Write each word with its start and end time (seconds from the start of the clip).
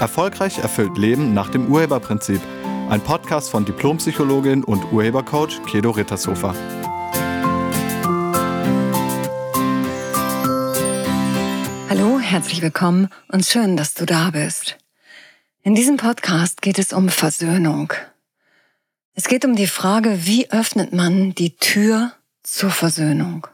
Erfolgreich 0.00 0.58
erfüllt 0.58 0.96
Leben 0.96 1.34
nach 1.34 1.50
dem 1.50 1.70
Urheberprinzip. 1.70 2.40
Ein 2.88 3.02
Podcast 3.02 3.50
von 3.50 3.66
Diplompsychologin 3.66 4.64
und 4.64 4.90
Urhebercoach 4.92 5.62
Kedo 5.66 5.90
Rittershofer. 5.90 6.54
Hallo, 11.90 12.18
herzlich 12.18 12.62
willkommen 12.62 13.10
und 13.28 13.44
schön, 13.44 13.76
dass 13.76 13.92
du 13.92 14.06
da 14.06 14.30
bist. 14.30 14.78
In 15.62 15.74
diesem 15.74 15.98
Podcast 15.98 16.62
geht 16.62 16.78
es 16.78 16.94
um 16.94 17.10
Versöhnung. 17.10 17.92
Es 19.14 19.28
geht 19.28 19.44
um 19.44 19.54
die 19.54 19.66
Frage, 19.66 20.24
wie 20.24 20.50
öffnet 20.50 20.94
man 20.94 21.34
die 21.34 21.56
Tür 21.56 22.12
zur 22.42 22.70
Versöhnung? 22.70 23.46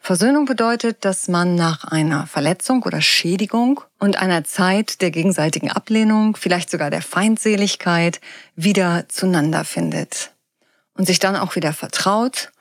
Versöhnung 0.00 0.44
bedeutet, 0.44 1.04
dass 1.04 1.28
man 1.28 1.54
nach 1.54 1.84
einer 1.84 2.26
Verletzung 2.26 2.82
oder 2.82 3.00
Schädigung 3.00 3.80
und 3.98 4.18
einer 4.18 4.44
Zeit 4.44 5.00
der 5.00 5.10
gegenseitigen 5.10 5.70
Ablehnung, 5.70 6.36
vielleicht 6.36 6.70
sogar 6.70 6.90
der 6.90 7.02
Feindseligkeit, 7.02 8.20
wieder 8.56 9.06
zueinander 9.08 9.64
findet 9.64 10.32
und 10.94 11.06
sich 11.06 11.18
dann 11.18 11.36
auch 11.36 11.56
wieder 11.56 11.72
vertraut. 11.72 12.52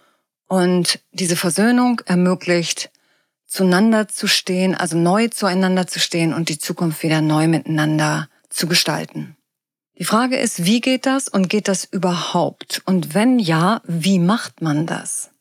Und 0.47 0.99
diese 1.11 1.35
Versöhnung 1.35 2.01
ermöglicht, 2.05 2.89
zueinander 3.45 4.07
zu 4.07 4.27
stehen, 4.27 4.75
also 4.75 4.97
neu 4.97 5.27
zueinander 5.29 5.87
zu 5.87 5.99
stehen 5.99 6.33
und 6.33 6.49
die 6.49 6.59
Zukunft 6.59 7.03
wieder 7.03 7.21
neu 7.21 7.47
miteinander 7.47 8.29
zu 8.49 8.67
gestalten. 8.67 9.35
Die 9.97 10.05
Frage 10.05 10.37
ist, 10.37 10.65
wie 10.65 10.79
geht 10.79 11.05
das 11.05 11.27
und 11.27 11.49
geht 11.49 11.67
das 11.67 11.85
überhaupt? 11.85 12.83
Und 12.85 13.15
wenn 13.15 13.39
ja, 13.39 13.81
wie 13.85 14.19
macht 14.19 14.61
man 14.61 14.85
das? 14.85 15.31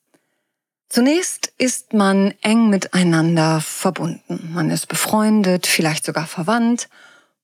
Zunächst 0.89 1.53
ist 1.59 1.93
man 1.93 2.33
eng 2.43 2.71
miteinander 2.71 3.61
verbunden. 3.61 4.51
Man 4.55 4.71
ist 4.71 4.87
befreundet, 4.87 5.67
vielleicht 5.67 6.05
sogar 6.05 6.27
verwandt, 6.27 6.89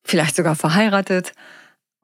vielleicht 0.04 0.36
sogar 0.36 0.54
verheiratet. 0.54 1.32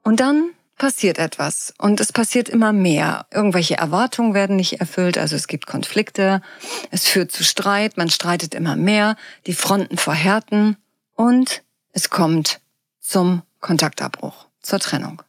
Und 0.03 0.19
dann 0.19 0.51
passiert 0.77 1.19
etwas 1.19 1.73
und 1.77 1.99
es 1.99 2.11
passiert 2.11 2.49
immer 2.49 2.73
mehr. 2.73 3.25
Irgendwelche 3.31 3.77
Erwartungen 3.77 4.33
werden 4.33 4.55
nicht 4.55 4.79
erfüllt, 4.79 5.17
also 5.17 5.35
es 5.35 5.47
gibt 5.47 5.67
Konflikte, 5.67 6.41
es 6.89 7.05
führt 7.05 7.31
zu 7.31 7.43
Streit, 7.43 7.97
man 7.97 8.09
streitet 8.09 8.55
immer 8.55 8.75
mehr, 8.75 9.15
die 9.45 9.53
Fronten 9.53 9.97
verhärten 9.97 10.77
und 11.15 11.63
es 11.91 12.09
kommt 12.09 12.61
zum 12.99 13.43
Kontaktabbruch, 13.59 14.47
zur 14.61 14.79
Trennung. 14.79 15.21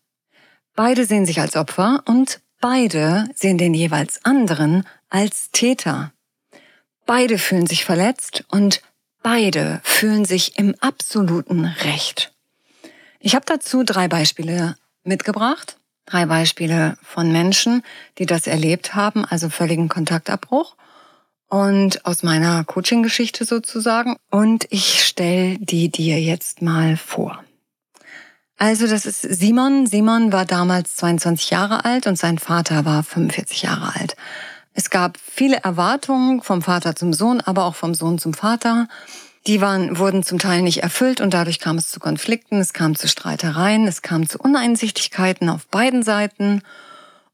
Beide 0.77 1.05
sehen 1.05 1.27
sich 1.27 1.41
als 1.41 1.57
Opfer 1.57 2.03
und 2.07 2.41
beide 2.61 3.27
sehen 3.35 3.59
den 3.59 3.75
jeweils 3.75 4.25
anderen 4.25 4.87
als 5.11 5.51
Täter. 5.51 6.13
Beide 7.05 7.39
fühlen 7.39 7.67
sich 7.67 7.85
verletzt 7.85 8.45
und 8.49 8.83
beide 9.23 9.81
fühlen 9.83 10.25
sich 10.25 10.59
im 10.59 10.75
absoluten 10.81 11.65
Recht. 11.65 12.33
Ich 13.19 13.35
habe 13.35 13.45
dazu 13.45 13.83
drei 13.85 14.09
Beispiele 14.09 14.77
mitgebracht. 15.05 15.77
Drei 16.07 16.27
Beispiele 16.27 16.97
von 17.03 17.31
Menschen, 17.31 17.83
die 18.19 18.27
das 18.27 18.47
erlebt 18.47 18.95
haben, 18.95 19.25
also 19.25 19.49
völligen 19.49 19.89
Kontaktabbruch. 19.89 20.77
Und 21.49 22.07
aus 22.07 22.23
meiner 22.23 22.65
Coaching-Geschichte 22.65 23.45
sozusagen. 23.45 24.17
Und 24.31 24.67
ich 24.71 25.05
stelle 25.05 25.59
die 25.59 25.89
dir 25.89 26.21
jetzt 26.21 26.63
mal 26.63 26.97
vor. 26.97 27.45
Also 28.57 28.87
das 28.87 29.07
ist 29.07 29.23
Simon. 29.23 29.87
Simon 29.87 30.33
war 30.33 30.45
damals 30.45 30.95
22 30.97 31.51
Jahre 31.51 31.85
alt 31.85 32.07
und 32.07 32.17
sein 32.17 32.39
Vater 32.39 32.85
war 32.85 33.03
45 33.03 33.63
Jahre 33.63 33.95
alt. 33.99 34.17
Es 34.75 34.91
gab 34.91 35.19
viele 35.19 35.59
Erwartungen 35.59 36.43
vom 36.43 36.63
Vater 36.63 36.95
zum 36.95 37.13
Sohn, 37.13 37.41
aber 37.41 37.65
auch 37.65 37.75
vom 37.75 37.95
Sohn 37.95 38.19
zum 38.19 38.35
Vater. 38.35 38.89
Die 39.47 39.61
waren, 39.61 39.99
wurden 39.99 40.23
zum 40.23 40.39
Teil 40.39 40.63
nicht 40.63 40.83
erfüllt 40.83 41.21
und 41.21 41.33
dadurch 41.33 41.61
kam 41.61 41.77
es 41.77 41.89
zu 41.89 41.99
Konflikten, 41.99 42.61
es 42.61 42.73
kam 42.73 42.95
zu 42.95 43.09
Streitereien, 43.09 43.87
es 43.87 44.03
kam 44.03 44.29
zu 44.29 44.39
Uneinsichtigkeiten 44.39 45.49
auf 45.49 45.67
beiden 45.67 46.03
Seiten. 46.03 46.63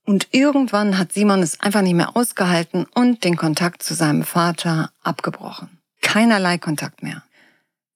Und 0.05 0.29
irgendwann 0.31 0.99
hat 0.99 1.13
Simon 1.13 1.43
es 1.43 1.61
einfach 1.61 1.83
nicht 1.83 1.95
mehr 1.95 2.17
ausgehalten 2.17 2.87
und 2.95 3.25
den 3.25 3.37
Kontakt 3.37 3.83
zu 3.83 3.95
seinem 3.95 4.23
Vater 4.23 4.91
abgebrochen. 5.03 5.69
Keinerlei 6.01 6.59
Kontakt 6.59 7.03
mehr. 7.03 7.25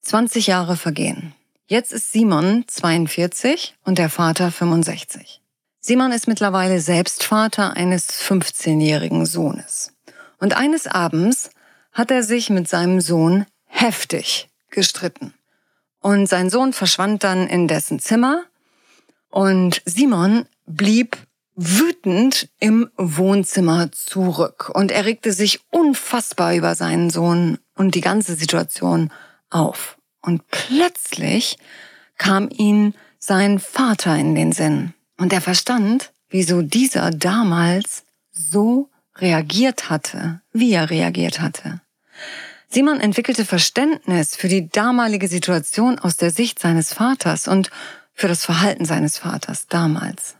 20 0.02 0.48
Jahre 0.48 0.76
vergehen. 0.76 1.34
Jetzt 1.68 1.92
ist 1.92 2.10
Simon 2.10 2.64
42 2.66 3.76
und 3.84 3.98
der 3.98 4.10
Vater 4.10 4.50
65. 4.50 5.39
Simon 5.82 6.12
ist 6.12 6.28
mittlerweile 6.28 6.78
selbst 6.80 7.24
Vater 7.24 7.74
eines 7.74 8.10
15-jährigen 8.10 9.24
Sohnes. 9.24 9.94
Und 10.38 10.54
eines 10.54 10.86
Abends 10.86 11.50
hat 11.92 12.10
er 12.10 12.22
sich 12.22 12.50
mit 12.50 12.68
seinem 12.68 13.00
Sohn 13.00 13.46
heftig 13.64 14.50
gestritten. 14.68 15.32
Und 16.00 16.26
sein 16.28 16.50
Sohn 16.50 16.74
verschwand 16.74 17.24
dann 17.24 17.46
in 17.46 17.66
dessen 17.66 17.98
Zimmer 17.98 18.44
und 19.30 19.80
Simon 19.86 20.46
blieb 20.66 21.16
wütend 21.56 22.48
im 22.58 22.90
Wohnzimmer 22.96 23.90
zurück 23.92 24.70
und 24.74 24.90
er 24.90 25.04
regte 25.06 25.32
sich 25.32 25.60
unfassbar 25.70 26.54
über 26.54 26.74
seinen 26.74 27.10
Sohn 27.10 27.58
und 27.74 27.94
die 27.94 28.00
ganze 28.02 28.34
Situation 28.34 29.10
auf. 29.48 29.96
Und 30.20 30.46
plötzlich 30.48 31.58
kam 32.18 32.50
ihm 32.50 32.94
sein 33.18 33.58
Vater 33.58 34.16
in 34.16 34.34
den 34.34 34.52
Sinn. 34.52 34.94
Und 35.20 35.34
er 35.34 35.42
verstand, 35.42 36.12
wieso 36.30 36.62
dieser 36.62 37.10
damals 37.10 38.04
so 38.32 38.88
reagiert 39.16 39.90
hatte, 39.90 40.40
wie 40.54 40.72
er 40.72 40.88
reagiert 40.88 41.40
hatte. 41.42 41.82
Simon 42.70 43.00
entwickelte 43.00 43.44
Verständnis 43.44 44.34
für 44.34 44.48
die 44.48 44.70
damalige 44.70 45.28
Situation 45.28 45.98
aus 45.98 46.16
der 46.16 46.30
Sicht 46.30 46.58
seines 46.58 46.94
Vaters 46.94 47.48
und 47.48 47.70
für 48.14 48.28
das 48.28 48.46
Verhalten 48.46 48.86
seines 48.86 49.18
Vaters 49.18 49.66
damals. 49.66 50.36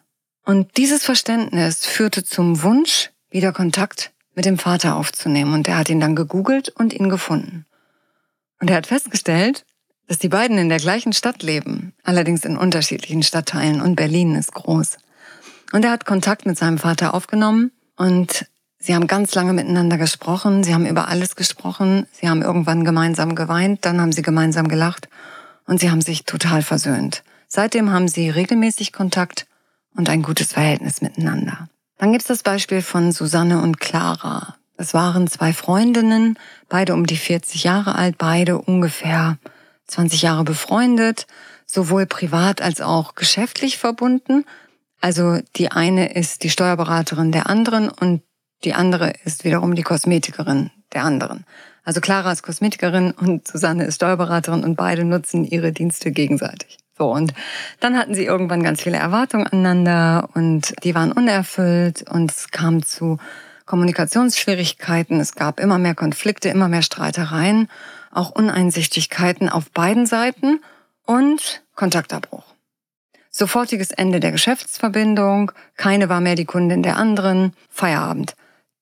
Und 0.47 0.79
dieses 0.79 1.05
Verständnis 1.05 1.85
führte 1.85 2.25
zum 2.25 2.63
Wunsch, 2.63 3.11
wieder 3.29 3.53
Kontakt 3.53 4.13
mit 4.35 4.47
dem 4.47 4.57
Vater 4.57 4.97
aufzunehmen. 4.97 5.53
Und 5.53 5.69
er 5.69 5.77
hat 5.77 5.91
ihn 5.91 6.01
dann 6.01 6.17
gegoogelt 6.17 6.71
und 6.71 6.95
ihn 6.95 7.11
gefunden. 7.11 7.67
Und 8.61 8.71
er 8.71 8.77
hat 8.77 8.87
festgestellt, 8.87 9.67
dass 10.11 10.19
die 10.19 10.29
beiden 10.29 10.59
in 10.59 10.69
der 10.69 10.81
gleichen 10.81 11.13
Stadt 11.13 11.45
leben, 11.45 11.93
allerdings 12.03 12.45
in 12.45 12.57
unterschiedlichen 12.57 13.23
Stadtteilen 13.23 13.81
und 13.81 13.95
Berlin 13.95 14.35
ist 14.35 14.53
groß. 14.53 14.97
Und 15.71 15.85
er 15.85 15.93
hat 15.93 16.05
Kontakt 16.05 16.47
mit 16.47 16.59
seinem 16.59 16.79
Vater 16.79 17.15
aufgenommen 17.15 17.71
und 17.97 18.45
sie 18.81 18.97
haben 18.97 19.07
ganz 19.07 19.37
lange 19.37 19.53
miteinander 19.53 19.99
gesprochen, 19.99 20.65
sie 20.65 20.75
haben 20.75 20.85
über 20.85 21.07
alles 21.07 21.37
gesprochen, 21.37 22.09
sie 22.11 22.29
haben 22.29 22.43
irgendwann 22.43 22.85
gemeinsam 22.85 23.37
geweint, 23.37 23.85
dann 23.85 24.01
haben 24.01 24.11
sie 24.11 24.23
gemeinsam 24.23 24.67
gelacht 24.67 25.09
und 25.69 25.79
sie 25.79 25.93
haben 25.93 26.01
sich 26.01 26.25
total 26.25 26.63
versöhnt. 26.63 27.23
Seitdem 27.47 27.93
haben 27.93 28.09
sie 28.09 28.31
regelmäßig 28.31 28.93
Kontakt 28.93 29.47
und 29.95 30.11
ein 30.11 30.23
gutes 30.23 30.55
Verhältnis 30.55 31.03
miteinander. 31.03 31.69
Dann 31.99 32.11
gibt's 32.11 32.27
das 32.27 32.43
Beispiel 32.43 32.83
von 32.83 33.13
Susanne 33.13 33.63
und 33.63 33.79
Clara. 33.79 34.57
Das 34.77 34.93
waren 34.93 35.29
zwei 35.29 35.53
Freundinnen, 35.53 36.37
beide 36.69 36.95
um 36.95 37.07
die 37.07 37.17
40 37.17 37.63
Jahre 37.63 37.95
alt, 37.95 38.19
beide 38.19 38.59
ungefähr 38.59 39.39
20 39.91 40.23
Jahre 40.23 40.45
befreundet, 40.45 41.27
sowohl 41.67 42.07
privat 42.07 42.63
als 42.63 42.81
auch 42.81 43.15
geschäftlich 43.15 43.79
verbunden. 43.79 44.45
Also 45.01 45.39
die 45.57 45.71
eine 45.71 46.13
ist 46.15 46.43
die 46.43 46.51
Steuerberaterin 46.51 47.33
der 47.33 47.49
anderen 47.49 47.89
und 47.89 48.23
die 48.65 48.75
andere 48.75 49.13
ist 49.25 49.45
wiederum 49.45 49.75
die 49.75 49.83
Kosmetikerin 49.83 50.71
der 50.93 51.05
anderen. 51.05 51.45
Also 51.85 52.01
Clara 52.01 52.33
ist 52.33 52.43
Kosmetikerin 52.43 53.13
und 53.13 53.49
Susanne 53.49 53.85
ist 53.85 53.97
Steuerberaterin 53.97 54.65
und 54.65 54.77
beide 54.77 55.05
nutzen 55.05 55.45
ihre 55.45 55.73
Dienste 55.73 56.11
gegenseitig. 56.13 56.79
So, 56.99 57.11
und 57.11 57.33
dann 57.81 57.97
hatten 57.97 58.15
sie 58.15 58.27
irgendwann 58.27 58.63
ganz 58.63 58.83
viele 58.83 58.99
Erwartungen 58.99 59.47
aneinander 59.47 60.29
und 60.35 60.75
die 60.85 60.95
waren 60.95 61.13
unerfüllt 61.13 62.03
und 62.11 62.31
es 62.31 62.51
kam 62.51 62.85
zu 62.85 63.17
Kommunikationsschwierigkeiten, 63.71 65.21
es 65.21 65.37
gab 65.37 65.61
immer 65.61 65.79
mehr 65.79 65.95
Konflikte, 65.95 66.49
immer 66.49 66.67
mehr 66.67 66.83
Streitereien 66.83 67.69
auch 68.11 68.31
Uneinsichtigkeiten 68.31 69.49
auf 69.49 69.71
beiden 69.71 70.07
Seiten 70.07 70.61
und 71.07 71.63
Kontaktabbruch. 71.77 72.43
Sofortiges 73.31 73.93
Ende 73.93 74.19
der 74.19 74.33
Geschäftsverbindung, 74.33 75.53
keine 75.77 76.09
war 76.09 76.21
mehr 76.21 76.35
die 76.35 76.47
Kundin 76.47 76.83
der 76.83 76.97
anderen, 76.97 77.53
Feierabend. 77.69 78.35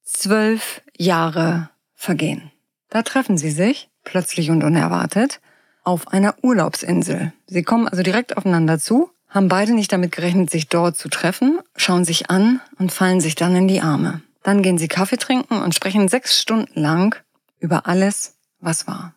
Zwölf 0.04 0.80
Jahre 0.96 1.68
vergehen. 1.94 2.50
Da 2.88 3.02
treffen 3.02 3.36
sie 3.36 3.50
sich, 3.50 3.90
plötzlich 4.04 4.50
und 4.50 4.64
unerwartet, 4.64 5.42
auf 5.84 6.08
einer 6.08 6.34
Urlaubsinsel. 6.40 7.34
Sie 7.46 7.62
kommen 7.62 7.88
also 7.88 8.02
direkt 8.02 8.38
aufeinander 8.38 8.78
zu, 8.78 9.10
haben 9.28 9.48
beide 9.48 9.74
nicht 9.74 9.92
damit 9.92 10.12
gerechnet, 10.12 10.48
sich 10.48 10.68
dort 10.68 10.96
zu 10.96 11.10
treffen, 11.10 11.58
schauen 11.76 12.06
sich 12.06 12.30
an 12.30 12.62
und 12.78 12.90
fallen 12.90 13.20
sich 13.20 13.34
dann 13.34 13.54
in 13.54 13.68
die 13.68 13.82
Arme. 13.82 14.22
Dann 14.48 14.62
gehen 14.62 14.78
sie 14.78 14.88
Kaffee 14.88 15.18
trinken 15.18 15.60
und 15.60 15.74
sprechen 15.74 16.08
sechs 16.08 16.40
Stunden 16.40 16.80
lang 16.80 17.14
über 17.58 17.86
alles, 17.86 18.38
was 18.60 18.86
war. 18.86 19.14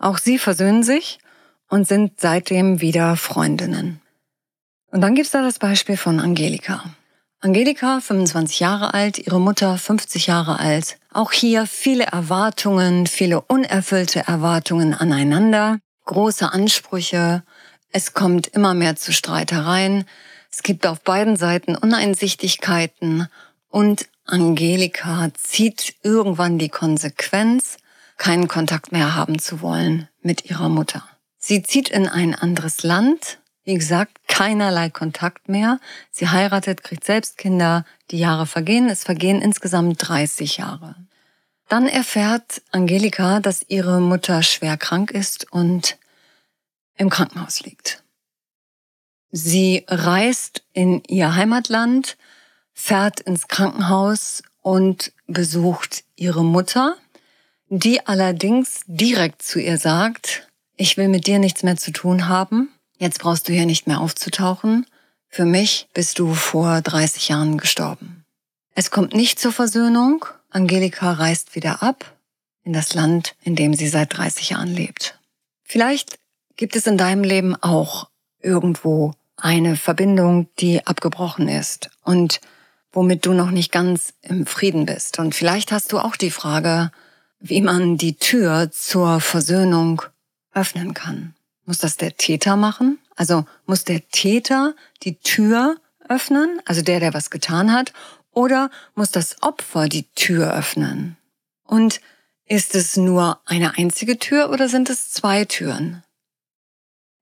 Auch 0.00 0.18
sie 0.18 0.36
versöhnen 0.36 0.82
sich 0.82 1.20
und 1.68 1.86
sind 1.86 2.18
seitdem 2.18 2.80
wieder 2.80 3.14
Freundinnen. 3.14 4.00
Und 4.90 5.00
dann 5.00 5.14
gibt's 5.14 5.30
da 5.30 5.42
das 5.42 5.60
Beispiel 5.60 5.96
von 5.96 6.18
Angelika. 6.18 6.82
Angelika, 7.38 8.00
25 8.00 8.58
Jahre 8.58 8.94
alt, 8.94 9.18
ihre 9.18 9.40
Mutter 9.40 9.78
50 9.78 10.26
Jahre 10.26 10.58
alt. 10.58 10.98
Auch 11.12 11.30
hier 11.30 11.64
viele 11.64 12.06
Erwartungen, 12.06 13.06
viele 13.06 13.40
unerfüllte 13.42 14.26
Erwartungen 14.26 14.92
aneinander, 14.92 15.78
große 16.06 16.52
Ansprüche, 16.52 17.44
Es 17.92 18.12
kommt 18.12 18.48
immer 18.48 18.74
mehr 18.74 18.96
zu 18.96 19.12
Streitereien. 19.12 20.04
Es 20.50 20.64
gibt 20.64 20.84
auf 20.84 21.02
beiden 21.02 21.36
Seiten 21.36 21.76
Uneinsichtigkeiten 21.76 23.28
und 23.68 24.08
Angelika 24.28 25.30
zieht 25.32 25.94
irgendwann 26.02 26.58
die 26.58 26.68
Konsequenz, 26.68 27.78
keinen 28.18 28.46
Kontakt 28.46 28.92
mehr 28.92 29.14
haben 29.14 29.38
zu 29.38 29.62
wollen 29.62 30.06
mit 30.20 30.44
ihrer 30.50 30.68
Mutter. 30.68 31.02
Sie 31.38 31.62
zieht 31.62 31.88
in 31.88 32.06
ein 32.06 32.34
anderes 32.34 32.82
Land, 32.82 33.38
wie 33.64 33.74
gesagt, 33.74 34.18
keinerlei 34.28 34.90
Kontakt 34.90 35.48
mehr. 35.48 35.80
Sie 36.10 36.28
heiratet, 36.28 36.84
kriegt 36.84 37.04
selbst 37.04 37.38
Kinder, 37.38 37.86
die 38.10 38.18
Jahre 38.18 38.44
vergehen, 38.44 38.90
es 38.90 39.02
vergehen 39.02 39.40
insgesamt 39.40 40.06
30 40.06 40.58
Jahre. 40.58 40.94
Dann 41.68 41.88
erfährt 41.88 42.60
Angelika, 42.70 43.40
dass 43.40 43.64
ihre 43.66 43.98
Mutter 43.98 44.42
schwer 44.42 44.76
krank 44.76 45.10
ist 45.10 45.50
und 45.50 45.96
im 46.98 47.08
Krankenhaus 47.08 47.60
liegt. 47.60 48.02
Sie 49.30 49.84
reist 49.88 50.64
in 50.74 51.02
ihr 51.04 51.34
Heimatland, 51.34 52.17
fährt 52.78 53.18
ins 53.18 53.48
Krankenhaus 53.48 54.42
und 54.62 55.12
besucht 55.26 56.04
ihre 56.14 56.44
Mutter, 56.44 56.96
die 57.68 58.06
allerdings 58.06 58.82
direkt 58.86 59.42
zu 59.42 59.58
ihr 59.58 59.78
sagt, 59.78 60.48
ich 60.76 60.96
will 60.96 61.08
mit 61.08 61.26
dir 61.26 61.40
nichts 61.40 61.64
mehr 61.64 61.76
zu 61.76 61.90
tun 61.90 62.28
haben, 62.28 62.70
jetzt 62.96 63.18
brauchst 63.18 63.48
du 63.48 63.52
hier 63.52 63.66
nicht 63.66 63.88
mehr 63.88 64.00
aufzutauchen, 64.00 64.86
für 65.28 65.44
mich 65.44 65.88
bist 65.92 66.20
du 66.20 66.34
vor 66.34 66.80
30 66.80 67.28
Jahren 67.28 67.58
gestorben. 67.58 68.24
Es 68.74 68.92
kommt 68.92 69.12
nicht 69.12 69.40
zur 69.40 69.52
Versöhnung, 69.52 70.24
Angelika 70.48 71.12
reist 71.12 71.56
wieder 71.56 71.82
ab 71.82 72.16
in 72.62 72.72
das 72.72 72.94
Land, 72.94 73.34
in 73.42 73.56
dem 73.56 73.74
sie 73.74 73.88
seit 73.88 74.16
30 74.16 74.50
Jahren 74.50 74.72
lebt. 74.72 75.18
Vielleicht 75.64 76.20
gibt 76.56 76.76
es 76.76 76.86
in 76.86 76.96
deinem 76.96 77.24
Leben 77.24 77.56
auch 77.56 78.08
irgendwo 78.40 79.14
eine 79.36 79.76
Verbindung, 79.76 80.48
die 80.60 80.86
abgebrochen 80.86 81.48
ist 81.48 81.90
und 82.04 82.40
womit 82.92 83.26
du 83.26 83.32
noch 83.32 83.50
nicht 83.50 83.72
ganz 83.72 84.14
im 84.22 84.46
Frieden 84.46 84.86
bist. 84.86 85.18
Und 85.18 85.34
vielleicht 85.34 85.72
hast 85.72 85.92
du 85.92 85.98
auch 85.98 86.16
die 86.16 86.30
Frage, 86.30 86.90
wie 87.40 87.60
man 87.60 87.96
die 87.96 88.16
Tür 88.16 88.70
zur 88.72 89.20
Versöhnung 89.20 90.02
öffnen 90.52 90.94
kann. 90.94 91.34
Muss 91.64 91.78
das 91.78 91.96
der 91.96 92.16
Täter 92.16 92.56
machen? 92.56 92.98
Also 93.16 93.44
muss 93.66 93.84
der 93.84 94.08
Täter 94.08 94.74
die 95.02 95.18
Tür 95.18 95.76
öffnen, 96.08 96.60
also 96.64 96.82
der, 96.82 97.00
der 97.00 97.14
was 97.14 97.30
getan 97.30 97.72
hat, 97.72 97.92
oder 98.32 98.70
muss 98.94 99.10
das 99.10 99.42
Opfer 99.42 99.88
die 99.88 100.04
Tür 100.14 100.54
öffnen? 100.54 101.16
Und 101.64 102.00
ist 102.46 102.74
es 102.74 102.96
nur 102.96 103.40
eine 103.44 103.76
einzige 103.76 104.18
Tür 104.18 104.50
oder 104.50 104.68
sind 104.68 104.88
es 104.88 105.10
zwei 105.10 105.44
Türen? 105.44 106.02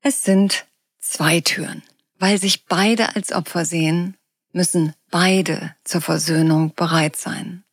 Es 0.02 0.22
sind 0.22 0.66
zwei 1.00 1.40
Türen. 1.40 1.82
Weil 2.18 2.38
sich 2.38 2.66
beide 2.66 3.16
als 3.16 3.32
Opfer 3.32 3.64
sehen, 3.64 4.16
müssen 4.52 4.94
beide 5.18 5.74
zur 5.82 6.02
Versöhnung 6.02 6.74
bereit 6.74 7.16
sein. 7.16 7.64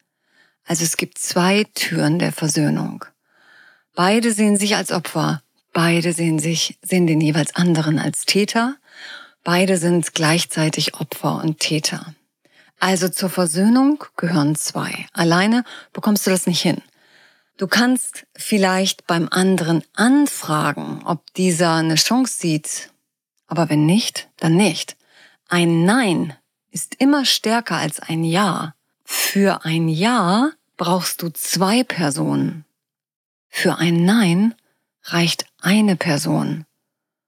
Also 0.63 0.85
es 0.85 0.95
gibt 0.95 1.17
zwei 1.17 1.65
Türen 1.73 2.17
der 2.17 2.31
Versöhnung. 2.31 3.03
Beide 3.95 4.31
sehen 4.31 4.55
sich 4.55 4.77
als 4.77 4.93
Opfer, 4.93 5.41
beide 5.73 6.13
sehen 6.13 6.39
sich, 6.39 6.79
sehen 6.81 7.05
den 7.05 7.19
jeweils 7.19 7.53
anderen 7.53 7.99
als 7.99 8.23
Täter, 8.23 8.77
beide 9.43 9.75
sind 9.75 10.13
gleichzeitig 10.13 10.93
Opfer 10.93 11.43
und 11.43 11.59
Täter. 11.59 12.15
Also 12.79 13.09
zur 13.09 13.29
Versöhnung 13.29 14.01
gehören 14.15 14.55
zwei. 14.55 15.05
Alleine 15.11 15.65
bekommst 15.91 16.25
du 16.25 16.31
das 16.31 16.47
nicht 16.47 16.61
hin. 16.61 16.81
Du 17.57 17.67
kannst 17.67 18.25
vielleicht 18.37 19.05
beim 19.05 19.27
anderen 19.29 19.83
anfragen, 19.95 21.01
ob 21.03 21.33
dieser 21.33 21.73
eine 21.73 21.95
Chance 21.95 22.39
sieht, 22.39 22.89
aber 23.47 23.67
wenn 23.67 23.85
nicht, 23.85 24.29
dann 24.37 24.55
nicht. 24.55 24.95
Ein 25.49 25.83
Nein 25.83 26.37
ist 26.73 26.95
immer 26.95 27.23
stärker 27.23 27.77
als 27.77 27.99
ein 27.99 28.23
Ja. 28.23 28.73
Für 29.05 29.63
ein 29.63 29.87
Ja 29.87 30.49
brauchst 30.75 31.21
du 31.21 31.29
zwei 31.29 31.83
Personen. 31.83 32.65
Für 33.47 33.77
ein 33.77 34.03
Nein 34.05 34.55
reicht 35.03 35.45
eine 35.61 35.95
Person. 35.95 36.65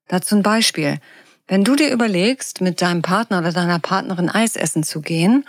Dazu 0.07 0.36
ein 0.36 0.44
Beispiel. 0.44 1.00
Wenn 1.47 1.63
du 1.63 1.75
dir 1.75 1.92
überlegst, 1.92 2.62
mit 2.62 2.81
deinem 2.81 3.03
Partner 3.03 3.39
oder 3.39 3.51
deiner 3.51 3.80
Partnerin 3.80 4.30
Eis 4.30 4.56
essen 4.56 4.83
zu 4.83 5.01
gehen, 5.01 5.45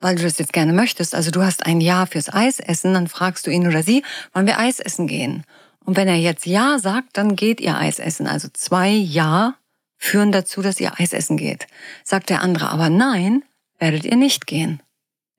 weil 0.00 0.14
du 0.14 0.22
das 0.22 0.38
jetzt 0.38 0.52
gerne 0.52 0.72
möchtest, 0.72 1.14
also 1.14 1.32
du 1.32 1.42
hast 1.42 1.66
ein 1.66 1.80
Ja 1.80 2.06
fürs 2.06 2.32
Eis 2.32 2.60
essen, 2.60 2.94
dann 2.94 3.08
fragst 3.08 3.46
du 3.46 3.50
ihn 3.50 3.66
oder 3.66 3.82
sie, 3.82 4.04
wollen 4.32 4.46
wir 4.46 4.58
Eis 4.58 4.78
essen 4.78 5.08
gehen? 5.08 5.44
Und 5.84 5.96
wenn 5.96 6.06
er 6.06 6.16
jetzt 6.16 6.46
Ja 6.46 6.78
sagt, 6.78 7.16
dann 7.16 7.34
geht 7.34 7.60
ihr 7.60 7.76
Eis 7.76 7.98
essen. 7.98 8.28
Also 8.28 8.48
zwei 8.52 8.90
Ja 8.90 9.56
führen 10.02 10.32
dazu, 10.32 10.62
dass 10.62 10.80
ihr 10.80 10.98
Eis 10.98 11.12
essen 11.12 11.36
geht. 11.36 11.66
Sagt 12.04 12.28
der 12.28 12.42
andere 12.42 12.70
aber 12.70 12.90
Nein, 12.90 13.44
werdet 13.78 14.04
ihr 14.04 14.16
nicht 14.16 14.46
gehen. 14.46 14.82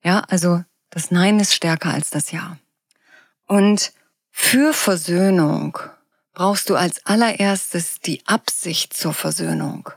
Ja, 0.03 0.19
also 0.29 0.63
das 0.89 1.11
Nein 1.11 1.39
ist 1.39 1.53
stärker 1.53 1.93
als 1.93 2.09
das 2.09 2.31
Ja. 2.31 2.57
Und 3.45 3.91
für 4.31 4.73
Versöhnung 4.73 5.77
brauchst 6.33 6.69
du 6.69 6.75
als 6.75 7.05
allererstes 7.05 7.99
die 7.99 8.25
Absicht 8.25 8.93
zur 8.93 9.13
Versöhnung. 9.13 9.89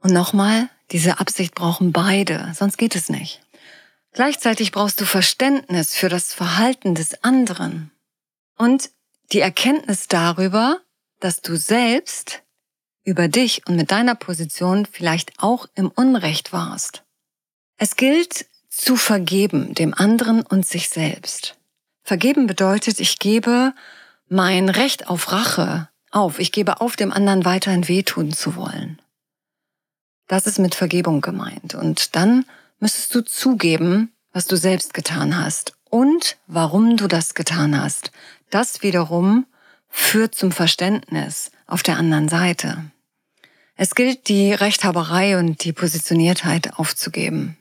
Und 0.00 0.12
nochmal, 0.12 0.68
diese 0.92 1.18
Absicht 1.18 1.54
brauchen 1.54 1.92
beide, 1.92 2.52
sonst 2.54 2.76
geht 2.76 2.94
es 2.94 3.08
nicht. 3.08 3.42
Gleichzeitig 4.12 4.72
brauchst 4.72 5.00
du 5.00 5.04
Verständnis 5.04 5.94
für 5.94 6.08
das 6.08 6.32
Verhalten 6.32 6.94
des 6.94 7.24
anderen 7.24 7.90
und 8.56 8.90
die 9.32 9.40
Erkenntnis 9.40 10.06
darüber, 10.06 10.80
dass 11.18 11.40
du 11.40 11.56
selbst 11.56 12.42
über 13.06 13.28
dich 13.28 13.66
und 13.66 13.76
mit 13.76 13.90
deiner 13.90 14.14
Position 14.14 14.84
vielleicht 14.84 15.32
auch 15.38 15.66
im 15.74 15.88
Unrecht 15.88 16.52
warst. 16.52 17.04
Es 17.78 17.96
gilt 17.96 18.46
zu 18.68 18.96
vergeben, 18.96 19.74
dem 19.74 19.94
anderen 19.94 20.42
und 20.42 20.66
sich 20.66 20.90
selbst. 20.90 21.56
Vergeben 22.02 22.46
bedeutet, 22.46 23.00
ich 23.00 23.18
gebe 23.18 23.72
mein 24.28 24.68
Recht 24.68 25.08
auf 25.08 25.32
Rache 25.32 25.88
auf. 26.10 26.38
Ich 26.38 26.52
gebe 26.52 26.80
auf, 26.80 26.96
dem 26.96 27.12
anderen 27.12 27.44
weiterhin 27.44 27.88
wehtun 27.88 28.32
zu 28.32 28.56
wollen. 28.56 29.00
Das 30.26 30.46
ist 30.46 30.58
mit 30.58 30.74
Vergebung 30.74 31.20
gemeint. 31.20 31.74
Und 31.74 32.16
dann 32.16 32.44
müsstest 32.80 33.14
du 33.14 33.22
zugeben, 33.22 34.12
was 34.32 34.46
du 34.46 34.56
selbst 34.56 34.94
getan 34.94 35.38
hast 35.38 35.74
und 35.88 36.36
warum 36.46 36.96
du 36.96 37.06
das 37.06 37.34
getan 37.34 37.80
hast. 37.80 38.10
Das 38.50 38.82
wiederum 38.82 39.46
führt 39.88 40.34
zum 40.34 40.52
Verständnis 40.52 41.50
auf 41.66 41.82
der 41.82 41.96
anderen 41.96 42.28
Seite. 42.28 42.90
Es 43.76 43.94
gilt, 43.94 44.28
die 44.28 44.52
Rechthaberei 44.52 45.38
und 45.38 45.62
die 45.64 45.72
Positioniertheit 45.72 46.78
aufzugeben. 46.78 47.56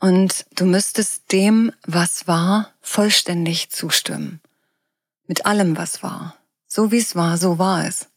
Und 0.00 0.46
du 0.54 0.66
müsstest 0.66 1.32
dem, 1.32 1.72
was 1.84 2.26
war, 2.26 2.72
vollständig 2.80 3.70
zustimmen 3.70 4.40
mit 5.26 5.46
allem, 5.46 5.76
was 5.76 6.02
war. 6.02 6.36
So 6.66 6.92
wie 6.92 6.98
es 6.98 7.16
war, 7.16 7.38
so 7.38 7.58
war 7.58 7.86
es. 7.86 8.08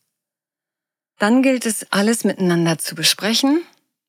Dann 1.18 1.42
gilt 1.42 1.66
es, 1.66 1.92
alles 1.92 2.24
miteinander 2.24 2.78
zu 2.78 2.96
besprechen, 2.96 3.62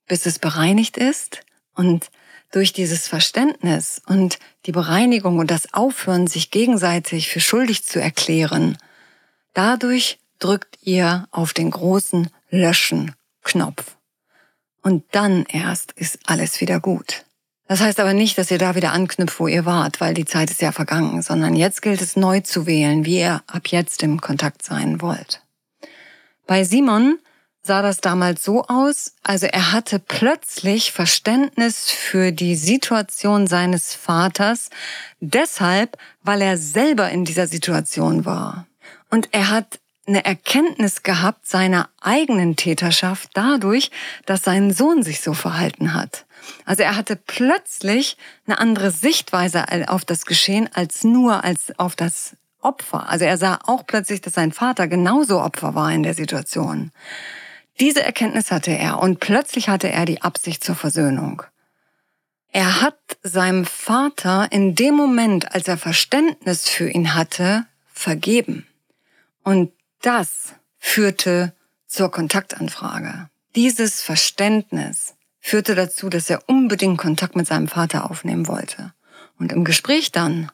bis 0.06 0.26
es 0.26 0.38
bereinigt 0.38 0.96
ist 0.96 1.40
und 1.74 2.10
durch 2.52 2.72
dieses 2.72 3.08
Verständnis 3.08 4.02
und 4.06 4.38
die 4.66 4.72
Bereinigung 4.72 5.38
und 5.38 5.50
das 5.50 5.72
Aufhören, 5.72 6.26
sich 6.26 6.50
gegenseitig 6.50 7.28
für 7.28 7.40
schuldig 7.40 7.84
zu 7.84 8.00
erklären, 8.00 8.76
dadurch 9.54 10.18
drückt 10.38 10.78
ihr 10.82 11.28
auf 11.30 11.52
den 11.52 11.70
großen 11.70 12.30
Löschen-Knopf. 12.50 13.96
Und 14.82 15.04
dann 15.12 15.44
erst 15.46 15.92
ist 15.92 16.18
alles 16.26 16.60
wieder 16.60 16.80
gut. 16.80 17.24
Das 17.70 17.80
heißt 17.80 18.00
aber 18.00 18.14
nicht, 18.14 18.36
dass 18.36 18.50
ihr 18.50 18.58
da 18.58 18.74
wieder 18.74 18.92
anknüpft, 18.92 19.38
wo 19.38 19.46
ihr 19.46 19.64
wart, 19.64 20.00
weil 20.00 20.12
die 20.12 20.24
Zeit 20.24 20.50
ist 20.50 20.60
ja 20.60 20.72
vergangen, 20.72 21.22
sondern 21.22 21.54
jetzt 21.54 21.82
gilt 21.82 22.02
es 22.02 22.16
neu 22.16 22.40
zu 22.40 22.66
wählen, 22.66 23.04
wie 23.04 23.20
ihr 23.20 23.42
ab 23.46 23.68
jetzt 23.68 24.02
im 24.02 24.20
Kontakt 24.20 24.64
sein 24.64 25.00
wollt. 25.00 25.42
Bei 26.48 26.64
Simon 26.64 27.20
sah 27.62 27.80
das 27.80 28.00
damals 28.00 28.42
so 28.42 28.64
aus, 28.64 29.14
also 29.22 29.46
er 29.46 29.70
hatte 29.70 30.00
plötzlich 30.00 30.90
Verständnis 30.90 31.90
für 31.90 32.32
die 32.32 32.56
Situation 32.56 33.46
seines 33.46 33.94
Vaters, 33.94 34.70
deshalb, 35.20 35.96
weil 36.22 36.42
er 36.42 36.56
selber 36.56 37.10
in 37.10 37.24
dieser 37.24 37.46
Situation 37.46 38.24
war. 38.24 38.66
Und 39.10 39.28
er 39.30 39.50
hat 39.50 39.78
eine 40.06 40.24
Erkenntnis 40.24 41.02
gehabt 41.02 41.46
seiner 41.46 41.88
eigenen 42.00 42.56
Täterschaft 42.56 43.30
dadurch, 43.34 43.90
dass 44.26 44.42
sein 44.42 44.72
Sohn 44.72 45.02
sich 45.02 45.20
so 45.20 45.34
verhalten 45.34 45.94
hat. 45.94 46.26
Also 46.64 46.82
er 46.82 46.96
hatte 46.96 47.16
plötzlich 47.16 48.16
eine 48.46 48.58
andere 48.58 48.90
Sichtweise 48.90 49.66
auf 49.88 50.04
das 50.04 50.24
Geschehen 50.24 50.68
als 50.72 51.04
nur 51.04 51.44
als 51.44 51.78
auf 51.78 51.96
das 51.96 52.36
Opfer. 52.60 53.08
Also 53.08 53.24
er 53.24 53.38
sah 53.38 53.58
auch 53.66 53.86
plötzlich, 53.86 54.20
dass 54.20 54.34
sein 54.34 54.52
Vater 54.52 54.88
genauso 54.88 55.40
Opfer 55.40 55.74
war 55.74 55.92
in 55.92 56.02
der 56.02 56.14
Situation. 56.14 56.92
Diese 57.78 58.02
Erkenntnis 58.02 58.50
hatte 58.50 58.72
er 58.72 58.98
und 58.98 59.20
plötzlich 59.20 59.68
hatte 59.68 59.90
er 59.90 60.04
die 60.04 60.22
Absicht 60.22 60.62
zur 60.62 60.74
Versöhnung. 60.74 61.42
Er 62.52 62.82
hat 62.82 62.98
seinem 63.22 63.64
Vater 63.64 64.48
in 64.50 64.74
dem 64.74 64.94
Moment, 64.94 65.54
als 65.54 65.68
er 65.68 65.78
Verständnis 65.78 66.68
für 66.68 66.90
ihn 66.90 67.14
hatte, 67.14 67.64
vergeben. 67.92 68.66
Und 69.44 69.72
das 70.02 70.54
führte 70.78 71.54
zur 71.86 72.10
Kontaktanfrage. 72.10 73.28
Dieses 73.54 74.00
Verständnis 74.00 75.14
führte 75.40 75.74
dazu, 75.74 76.08
dass 76.08 76.30
er 76.30 76.48
unbedingt 76.48 76.98
Kontakt 76.98 77.36
mit 77.36 77.46
seinem 77.46 77.68
Vater 77.68 78.10
aufnehmen 78.10 78.46
wollte. 78.46 78.92
Und 79.38 79.52
im 79.52 79.64
Gespräch 79.64 80.12
dann 80.12 80.50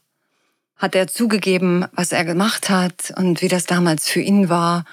hat 0.77 0.95
er 0.95 1.09
zugegeben, 1.09 1.87
was 1.93 2.13
er 2.13 2.25
gemacht 2.25 2.71
hat 2.71 3.13
und 3.17 3.43
wie 3.43 3.49
das 3.49 3.67
damals 3.67 4.09
für 4.09 4.21
ihn 4.21 4.49
war 4.49 4.85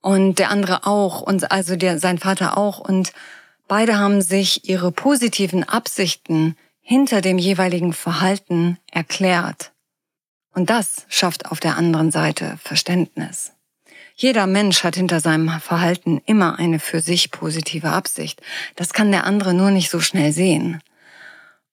und 0.00 0.38
der 0.38 0.50
andere 0.50 0.86
auch 0.86 1.20
und 1.20 1.50
also 1.50 1.76
der, 1.76 1.98
sein 1.98 2.18
Vater 2.18 2.56
auch 2.56 2.78
und 2.78 3.12
beide 3.68 3.98
haben 3.98 4.22
sich 4.22 4.68
ihre 4.68 4.92
positiven 4.92 5.64
Absichten 5.64 6.56
hinter 6.80 7.20
dem 7.20 7.38
jeweiligen 7.38 7.92
Verhalten 7.92 8.78
erklärt. 8.90 9.72
Und 10.54 10.70
das 10.70 11.04
schafft 11.08 11.50
auf 11.50 11.60
der 11.60 11.76
anderen 11.76 12.10
Seite 12.10 12.58
Verständnis. 12.62 13.55
Jeder 14.18 14.46
Mensch 14.46 14.82
hat 14.82 14.96
hinter 14.96 15.20
seinem 15.20 15.60
Verhalten 15.60 16.22
immer 16.24 16.58
eine 16.58 16.80
für 16.80 17.00
sich 17.00 17.30
positive 17.30 17.90
Absicht. 17.90 18.40
Das 18.74 18.94
kann 18.94 19.12
der 19.12 19.24
andere 19.24 19.52
nur 19.52 19.70
nicht 19.70 19.90
so 19.90 20.00
schnell 20.00 20.32
sehen. 20.32 20.80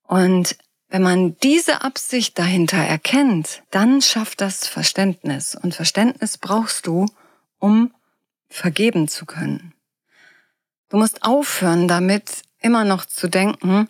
Und 0.04 0.58
wenn 0.90 1.02
man 1.02 1.38
diese 1.38 1.82
Absicht 1.82 2.38
dahinter 2.38 2.78
erkennt, 2.78 3.64
dann 3.72 4.02
schafft 4.02 4.42
das 4.42 4.68
Verständnis. 4.68 5.56
Und 5.56 5.74
Verständnis 5.74 6.38
brauchst 6.38 6.86
du, 6.86 7.06
um 7.60 7.94
vergeben 8.50 9.08
zu 9.08 9.26
können. 9.26 9.74
Du 10.90 10.98
musst 10.98 11.24
aufhören 11.24 11.88
damit, 11.88 12.44
immer 12.60 12.84
noch 12.84 13.06
zu 13.06 13.30
denken, 13.30 13.88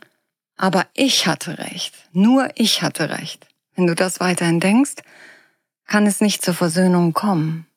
aber 0.55 0.85
ich 0.93 1.25
hatte 1.25 1.57
recht, 1.57 1.93
nur 2.11 2.49
ich 2.55 2.83
hatte 2.83 3.09
recht. 3.09 3.47
Wenn 3.75 3.87
du 3.87 3.95
das 3.95 4.19
weiterhin 4.19 4.59
denkst, 4.59 5.01
kann 5.87 6.05
es 6.05 6.21
nicht 6.21 6.45
zur 6.45 6.53
Versöhnung 6.53 7.13
kommen. 7.13 7.67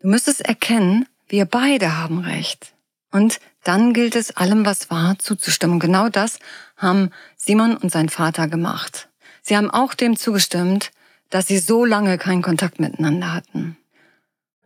Du 0.00 0.08
müsstest 0.08 0.42
erkennen, 0.42 1.06
wir 1.28 1.46
beide 1.46 1.98
haben 1.98 2.18
recht. 2.18 2.74
Und 3.10 3.40
dann 3.64 3.94
gilt 3.94 4.14
es, 4.14 4.36
allem, 4.36 4.66
was 4.66 4.90
war, 4.90 5.18
zuzustimmen. 5.18 5.80
Genau 5.80 6.08
das 6.08 6.38
haben 6.76 7.10
Simon 7.36 7.76
und 7.76 7.90
sein 7.90 8.08
Vater 8.08 8.46
gemacht. 8.46 9.08
Sie 9.42 9.56
haben 9.56 9.70
auch 9.70 9.94
dem 9.94 10.16
zugestimmt, 10.16 10.90
dass 11.30 11.46
sie 11.46 11.58
so 11.58 11.84
lange 11.84 12.18
keinen 12.18 12.42
Kontakt 12.42 12.78
miteinander 12.78 13.32
hatten. 13.32 13.76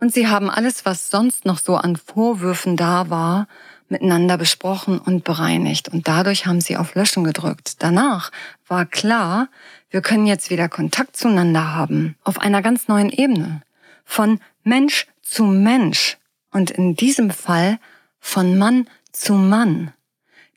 Und 0.00 0.12
sie 0.12 0.28
haben 0.28 0.50
alles, 0.50 0.84
was 0.84 1.10
sonst 1.10 1.44
noch 1.44 1.58
so 1.58 1.76
an 1.76 1.96
Vorwürfen 1.96 2.76
da 2.76 3.10
war, 3.10 3.46
miteinander 3.88 4.38
besprochen 4.38 4.98
und 4.98 5.24
bereinigt. 5.24 5.88
Und 5.88 6.08
dadurch 6.08 6.46
haben 6.46 6.60
sie 6.60 6.76
auf 6.76 6.94
Löschen 6.94 7.24
gedrückt. 7.24 7.82
Danach 7.82 8.30
war 8.66 8.86
klar, 8.86 9.48
wir 9.90 10.00
können 10.00 10.26
jetzt 10.26 10.50
wieder 10.50 10.68
Kontakt 10.68 11.16
zueinander 11.16 11.74
haben, 11.74 12.16
auf 12.24 12.38
einer 12.40 12.62
ganz 12.62 12.88
neuen 12.88 13.10
Ebene. 13.10 13.62
Von 14.04 14.40
Mensch 14.62 15.06
zu 15.30 15.44
Mensch. 15.44 16.18
Und 16.50 16.70
in 16.70 16.96
diesem 16.96 17.30
Fall 17.30 17.78
von 18.18 18.58
Mann 18.58 18.88
zu 19.12 19.34
Mann. 19.34 19.92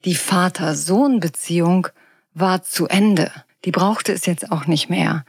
Die 0.06 0.16
Vater-Sohn-Beziehung 0.16 1.88
war 2.34 2.64
zu 2.64 2.88
Ende. 2.88 3.32
Die 3.66 3.72
brauchte 3.72 4.12
es 4.12 4.26
jetzt 4.26 4.52
auch 4.52 4.66
nicht 4.66 4.90
mehr. 4.90 5.24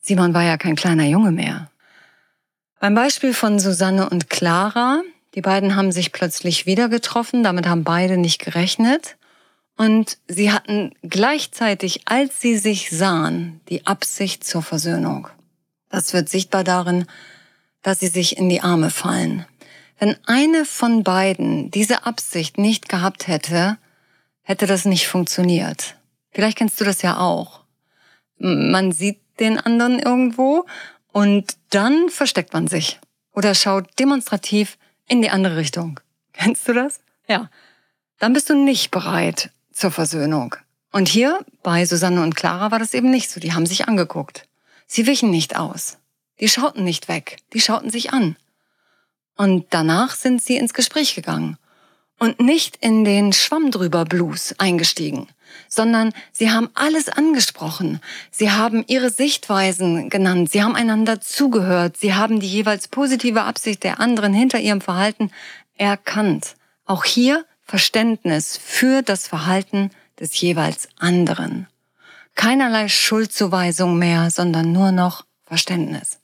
Simon 0.00 0.32
war 0.34 0.42
ja 0.42 0.56
kein 0.56 0.76
kleiner 0.76 1.04
Junge 1.04 1.30
mehr. 1.30 1.70
Beim 2.80 2.94
Beispiel 2.94 3.34
von 3.34 3.58
Susanne 3.58 4.08
und 4.08 4.30
Clara, 4.30 5.02
die 5.34 5.42
beiden 5.42 5.76
haben 5.76 5.92
sich 5.92 6.12
plötzlich 6.12 6.64
wieder 6.64 6.88
getroffen, 6.88 7.42
damit 7.42 7.66
haben 7.66 7.84
beide 7.84 8.16
nicht 8.16 8.38
gerechnet. 8.42 9.16
Und 9.76 10.16
sie 10.26 10.52
hatten 10.52 10.92
gleichzeitig, 11.02 12.02
als 12.06 12.40
sie 12.40 12.56
sich 12.56 12.90
sahen, 12.90 13.60
die 13.68 13.86
Absicht 13.86 14.44
zur 14.44 14.62
Versöhnung. 14.62 15.28
Das 15.90 16.14
wird 16.14 16.30
sichtbar 16.30 16.64
darin, 16.64 17.06
dass 17.86 18.00
sie 18.00 18.08
sich 18.08 18.36
in 18.36 18.48
die 18.48 18.62
Arme 18.62 18.90
fallen. 18.90 19.46
Wenn 20.00 20.16
eine 20.26 20.64
von 20.64 21.04
beiden 21.04 21.70
diese 21.70 22.04
Absicht 22.04 22.58
nicht 22.58 22.88
gehabt 22.88 23.28
hätte, 23.28 23.78
hätte 24.42 24.66
das 24.66 24.86
nicht 24.86 25.06
funktioniert. 25.06 25.94
Vielleicht 26.32 26.58
kennst 26.58 26.80
du 26.80 26.84
das 26.84 27.02
ja 27.02 27.18
auch. 27.18 27.60
Man 28.38 28.90
sieht 28.90 29.20
den 29.38 29.60
anderen 29.60 30.00
irgendwo 30.00 30.66
und 31.12 31.56
dann 31.70 32.08
versteckt 32.08 32.54
man 32.54 32.66
sich 32.66 32.98
oder 33.32 33.54
schaut 33.54 33.96
demonstrativ 34.00 34.78
in 35.06 35.22
die 35.22 35.30
andere 35.30 35.56
Richtung. 35.56 36.00
Kennst 36.32 36.66
du 36.66 36.72
das? 36.72 36.98
Ja. 37.28 37.48
Dann 38.18 38.32
bist 38.32 38.50
du 38.50 38.56
nicht 38.56 38.90
bereit 38.90 39.52
zur 39.72 39.92
Versöhnung. 39.92 40.56
Und 40.90 41.06
hier 41.06 41.38
bei 41.62 41.86
Susanne 41.86 42.24
und 42.24 42.34
Clara 42.34 42.72
war 42.72 42.80
das 42.80 42.94
eben 42.94 43.12
nicht 43.12 43.30
so. 43.30 43.38
Die 43.38 43.52
haben 43.52 43.64
sich 43.64 43.86
angeguckt. 43.86 44.48
Sie 44.88 45.06
wichen 45.06 45.30
nicht 45.30 45.56
aus. 45.56 45.98
Die 46.40 46.48
schauten 46.48 46.84
nicht 46.84 47.08
weg. 47.08 47.38
Die 47.52 47.60
schauten 47.60 47.90
sich 47.90 48.12
an. 48.12 48.36
Und 49.36 49.66
danach 49.70 50.14
sind 50.14 50.42
sie 50.42 50.56
ins 50.56 50.74
Gespräch 50.74 51.14
gegangen 51.14 51.58
und 52.18 52.40
nicht 52.40 52.76
in 52.76 53.04
den 53.04 53.32
Schwamm 53.32 53.70
drüber 53.70 54.04
Blues 54.04 54.54
eingestiegen, 54.58 55.28
sondern 55.68 56.12
sie 56.32 56.50
haben 56.50 56.70
alles 56.74 57.08
angesprochen. 57.08 58.00
Sie 58.30 58.50
haben 58.50 58.84
ihre 58.86 59.10
Sichtweisen 59.10 60.08
genannt. 60.08 60.50
Sie 60.50 60.62
haben 60.62 60.74
einander 60.74 61.20
zugehört. 61.20 61.96
Sie 61.98 62.14
haben 62.14 62.40
die 62.40 62.48
jeweils 62.48 62.88
positive 62.88 63.42
Absicht 63.42 63.84
der 63.84 64.00
anderen 64.00 64.32
hinter 64.32 64.58
ihrem 64.58 64.80
Verhalten 64.80 65.30
erkannt. 65.76 66.56
Auch 66.86 67.04
hier 67.04 67.44
Verständnis 67.62 68.58
für 68.62 69.02
das 69.02 69.26
Verhalten 69.26 69.90
des 70.18 70.40
jeweils 70.40 70.88
anderen. 70.98 71.66
Keinerlei 72.34 72.88
Schuldzuweisung 72.88 73.98
mehr, 73.98 74.30
sondern 74.30 74.72
nur 74.72 74.92
noch 74.92 75.24
Verständnis. 75.44 76.18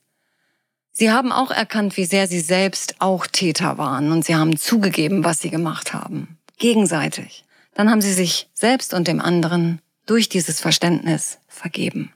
Sie 0.92 1.10
haben 1.10 1.32
auch 1.32 1.50
erkannt, 1.50 1.96
wie 1.96 2.04
sehr 2.04 2.28
Sie 2.28 2.40
selbst 2.40 2.96
auch 2.98 3.26
Täter 3.26 3.78
waren 3.78 4.12
und 4.12 4.24
Sie 4.24 4.34
haben 4.34 4.56
zugegeben, 4.56 5.24
was 5.24 5.40
Sie 5.40 5.50
gemacht 5.50 5.94
haben. 5.94 6.38
Gegenseitig. 6.58 7.44
Dann 7.74 7.90
haben 7.90 8.02
Sie 8.02 8.12
sich 8.12 8.48
selbst 8.52 8.92
und 8.92 9.08
dem 9.08 9.20
anderen 9.20 9.80
durch 10.04 10.28
dieses 10.28 10.60
Verständnis 10.60 11.38
vergeben. 11.48 12.12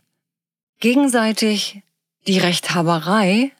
Gegenseitig 0.80 1.82
die 2.26 2.38
Rechthaberei 2.38 3.52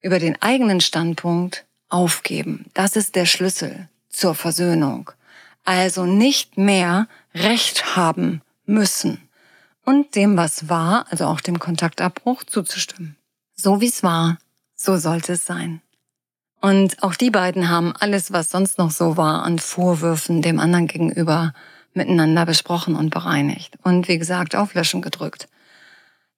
über 0.00 0.18
den 0.18 0.40
eigenen 0.40 0.80
Standpunkt 0.80 1.66
aufgeben. 1.90 2.64
Das 2.72 2.96
ist 2.96 3.14
der 3.14 3.26
Schlüssel 3.26 3.88
zur 4.08 4.34
Versöhnung. 4.34 5.10
Also 5.64 6.06
nicht 6.06 6.56
mehr 6.56 7.08
Recht 7.34 7.94
haben 7.94 8.40
müssen 8.64 9.20
und 9.84 10.14
dem, 10.14 10.36
was 10.36 10.68
war, 10.68 11.06
also 11.10 11.26
auch 11.26 11.40
dem 11.40 11.58
Kontaktabbruch 11.58 12.44
zuzustimmen. 12.44 13.16
So 13.54 13.80
wie 13.80 13.88
es 13.88 14.02
war, 14.02 14.38
so 14.82 14.96
sollte 14.96 15.34
es 15.34 15.46
sein. 15.46 15.80
Und 16.60 17.02
auch 17.02 17.14
die 17.14 17.30
beiden 17.30 17.68
haben 17.68 17.92
alles, 17.98 18.32
was 18.32 18.50
sonst 18.50 18.78
noch 18.78 18.92
so 18.92 19.16
war, 19.16 19.42
an 19.42 19.58
Vorwürfen 19.58 20.42
dem 20.42 20.60
anderen 20.60 20.86
gegenüber 20.86 21.52
miteinander 21.92 22.46
besprochen 22.46 22.94
und 22.94 23.10
bereinigt. 23.10 23.74
Und 23.82 24.08
wie 24.08 24.18
gesagt, 24.18 24.54
auf 24.54 24.74
Löschen 24.74 25.02
gedrückt. 25.02 25.48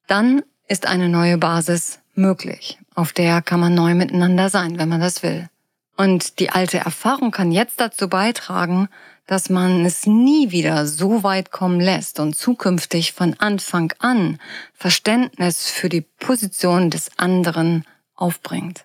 Dann 0.07 0.43
ist 0.67 0.87
eine 0.87 1.09
neue 1.09 1.39
Basis 1.39 2.01
möglich. 2.15 2.79
Auf 2.95 3.13
der 3.13 3.43
kann 3.43 3.61
man 3.61 3.75
neu 3.75 3.95
miteinander 3.95 4.49
sein, 4.49 4.79
wenn 4.79 4.89
man 4.89 5.01
das 5.01 5.23
will. 5.23 5.49
Und 5.97 6.39
die 6.41 6.51
alte 6.51 6.79
Erfahrung 6.79 7.31
kann 7.31 7.53
jetzt 7.53 7.81
dazu 7.81 8.09
beitragen, 8.09 8.89
dass 9.27 9.49
man 9.49 9.85
es 9.87 10.07
nie 10.07 10.51
wieder 10.51 10.87
so 10.87 11.23
weit 11.23 11.51
kommen 11.51 11.81
lässt 11.81 12.19
und 12.21 12.35
zukünftig 12.37 13.13
von 13.13 13.35
Anfang 13.39 13.93
an 13.99 14.39
Verständnis 14.75 15.71
für 15.71 15.89
die 15.89 16.03
Position 16.03 16.91
des 16.91 17.11
anderen 17.17 17.85
aufbringt. 18.15 18.85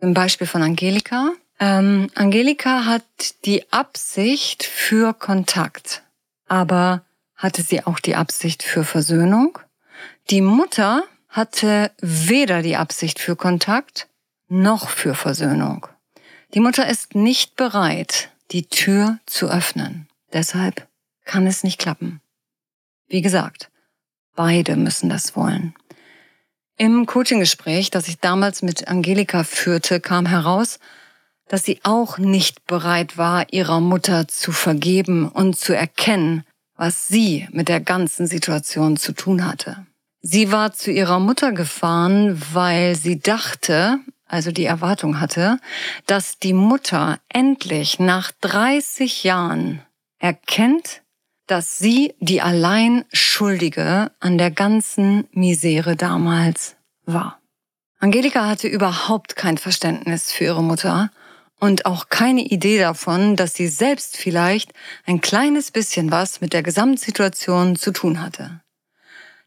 Im 0.00 0.14
Beispiel 0.14 0.46
von 0.46 0.62
Angelika. 0.62 1.32
Ähm, 1.58 2.10
Angelika 2.14 2.86
hat 2.86 3.04
die 3.44 3.70
Absicht 3.72 4.64
für 4.64 5.12
Kontakt, 5.12 6.02
aber 6.46 7.04
hatte 7.36 7.62
sie 7.62 7.84
auch 7.84 8.00
die 8.00 8.16
Absicht 8.16 8.62
für 8.62 8.84
Versöhnung? 8.84 9.58
Die 10.30 10.40
Mutter 10.40 11.04
hatte 11.28 11.90
weder 12.00 12.62
die 12.62 12.76
Absicht 12.76 13.18
für 13.18 13.36
Kontakt 13.36 14.08
noch 14.48 14.88
für 14.88 15.14
Versöhnung. 15.14 15.86
Die 16.54 16.60
Mutter 16.60 16.88
ist 16.88 17.14
nicht 17.14 17.56
bereit, 17.56 18.30
die 18.50 18.66
Tür 18.66 19.18
zu 19.26 19.48
öffnen. 19.48 20.08
Deshalb 20.32 20.88
kann 21.24 21.46
es 21.46 21.62
nicht 21.62 21.78
klappen. 21.78 22.20
Wie 23.06 23.22
gesagt, 23.22 23.70
beide 24.34 24.76
müssen 24.76 25.08
das 25.08 25.36
wollen. 25.36 25.74
Im 26.80 27.04
Coaching-Gespräch, 27.04 27.90
das 27.90 28.08
ich 28.08 28.20
damals 28.20 28.62
mit 28.62 28.88
Angelika 28.88 29.44
führte, 29.44 30.00
kam 30.00 30.24
heraus, 30.24 30.78
dass 31.46 31.62
sie 31.62 31.78
auch 31.82 32.16
nicht 32.16 32.66
bereit 32.66 33.18
war, 33.18 33.52
ihrer 33.52 33.80
Mutter 33.80 34.26
zu 34.28 34.50
vergeben 34.50 35.28
und 35.28 35.58
zu 35.58 35.76
erkennen, 35.76 36.42
was 36.76 37.06
sie 37.06 37.46
mit 37.52 37.68
der 37.68 37.80
ganzen 37.80 38.26
Situation 38.26 38.96
zu 38.96 39.12
tun 39.12 39.44
hatte. 39.44 39.84
Sie 40.22 40.52
war 40.52 40.72
zu 40.72 40.90
ihrer 40.90 41.20
Mutter 41.20 41.52
gefahren, 41.52 42.40
weil 42.54 42.96
sie 42.96 43.20
dachte, 43.20 43.98
also 44.26 44.50
die 44.50 44.64
Erwartung 44.64 45.20
hatte, 45.20 45.58
dass 46.06 46.38
die 46.38 46.54
Mutter 46.54 47.18
endlich 47.28 47.98
nach 47.98 48.32
30 48.40 49.22
Jahren 49.22 49.82
erkennt, 50.18 51.02
dass 51.50 51.78
sie 51.78 52.14
die 52.20 52.40
allein 52.40 53.04
Schuldige 53.12 54.12
an 54.20 54.38
der 54.38 54.52
ganzen 54.52 55.26
Misere 55.32 55.96
damals 55.96 56.76
war. 57.06 57.40
Angelika 57.98 58.46
hatte 58.46 58.68
überhaupt 58.68 59.34
kein 59.34 59.58
Verständnis 59.58 60.30
für 60.30 60.44
ihre 60.44 60.62
Mutter 60.62 61.10
und 61.58 61.86
auch 61.86 62.08
keine 62.08 62.42
Idee 62.42 62.78
davon, 62.78 63.34
dass 63.34 63.54
sie 63.54 63.66
selbst 63.66 64.16
vielleicht 64.16 64.72
ein 65.06 65.20
kleines 65.20 65.72
bisschen 65.72 66.12
was 66.12 66.40
mit 66.40 66.52
der 66.52 66.62
Gesamtsituation 66.62 67.74
zu 67.74 67.90
tun 67.92 68.22
hatte. 68.22 68.60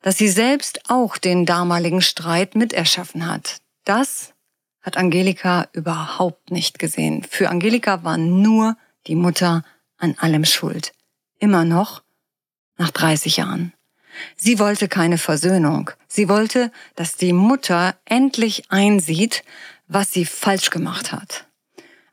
Dass 0.01 0.17
sie 0.17 0.27
selbst 0.27 0.89
auch 0.89 1.17
den 1.17 1.45
damaligen 1.45 2.01
Streit 2.01 2.55
miterschaffen 2.55 3.27
hat. 3.27 3.61
Das 3.85 4.33
hat 4.81 4.97
Angelika 4.97 5.69
überhaupt 5.71 6.51
nicht 6.51 6.79
gesehen. 6.79 7.23
Für 7.23 7.49
Angelika 7.49 8.03
war 8.03 8.17
nur 8.17 8.75
die 9.07 9.15
Mutter 9.15 9.63
an 9.97 10.15
allem 10.19 10.43
schuld. 10.43 10.91
Immer 11.43 11.65
noch 11.65 12.03
nach 12.77 12.91
30 12.91 13.35
Jahren. 13.35 13.73
Sie 14.37 14.59
wollte 14.59 14.87
keine 14.87 15.17
Versöhnung. 15.17 15.91
Sie 16.07 16.29
wollte, 16.29 16.71
dass 16.95 17.17
die 17.17 17.33
Mutter 17.33 17.97
endlich 18.05 18.71
einsieht, 18.71 19.43
was 19.89 20.13
sie 20.13 20.23
falsch 20.23 20.69
gemacht 20.69 21.11
hat. 21.11 21.45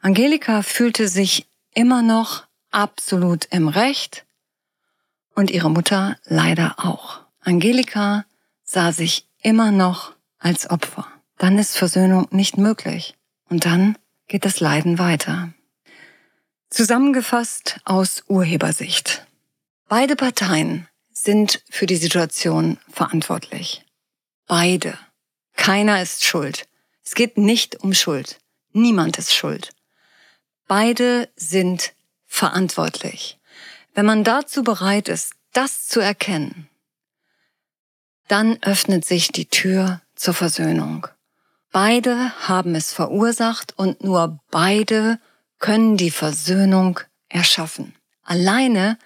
Angelika 0.01 0.63
fühlte 0.63 1.07
sich 1.07 1.47
immer 1.73 2.03
noch 2.03 2.43
absolut 2.73 3.45
im 3.53 3.69
Recht 3.69 4.27
und 5.37 5.53
ihre 5.53 5.71
Mutter 5.71 6.19
leider 6.25 6.75
auch. 6.79 7.21
Angelika 7.39 8.25
sah 8.65 8.91
sich 8.91 9.29
immer 9.45 9.71
noch 9.71 10.13
als 10.41 10.69
Opfer. 10.69 11.07
Dann 11.39 11.57
ist 11.57 11.79
Versöhnung 11.79 12.27
nicht 12.33 12.59
möglich 12.59 13.17
und 13.49 13.65
dann 13.65 13.97
geht 14.27 14.45
das 14.45 14.59
Leiden 14.59 14.99
weiter. 14.99 15.53
Zusammengefasst 16.71 17.81
aus 17.85 18.23
Urhebersicht. 18.29 19.27
Beide 19.89 20.15
Parteien 20.15 20.87
sind 21.13 21.65
für 21.69 21.87
die 21.87 21.97
Situation 21.97 22.79
verantwortlich. 22.89 23.85
Beide. 24.47 24.97
Keiner 25.57 26.01
ist 26.01 26.25
schuld. 26.25 26.69
Es 27.05 27.15
geht 27.17 27.37
nicht 27.37 27.81
um 27.81 27.93
Schuld. 27.93 28.39
Niemand 28.73 29.19
ist 29.19 29.35
schuld. 29.35 29.71
Beide 30.69 31.29
sind 31.35 31.93
verantwortlich. 32.27 33.41
Wenn 33.95 34.07
man 34.07 34.23
dazu 34.23 34.63
bereit 34.63 35.09
ist, 35.09 35.33
das 35.53 35.89
zu 35.89 35.99
erkennen, 35.99 36.69
dann 38.29 38.63
öffnet 38.63 39.05
sich 39.05 39.33
die 39.33 39.47
Tür 39.47 40.03
zur 40.15 40.35
Versöhnung. 40.35 41.09
Beide 41.73 42.33
haben 42.47 42.77
es 42.77 42.93
verursacht 42.93 43.77
und 43.77 44.05
nur 44.05 44.39
beide 44.53 45.19
können 45.61 45.97
die 45.97 46.11
Versöhnung 46.11 46.99
erschaffen. 47.29 47.95
Alleine 48.25 48.99